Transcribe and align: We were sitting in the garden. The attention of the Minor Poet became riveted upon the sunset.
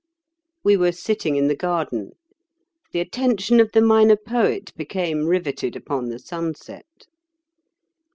We 0.63 0.77
were 0.77 0.93
sitting 0.93 1.35
in 1.35 1.47
the 1.47 1.55
garden. 1.55 2.13
The 2.91 2.99
attention 3.01 3.59
of 3.59 3.71
the 3.71 3.81
Minor 3.83 4.15
Poet 4.17 4.75
became 4.75 5.27
riveted 5.27 5.75
upon 5.75 6.05
the 6.09 6.17
sunset. 6.17 7.05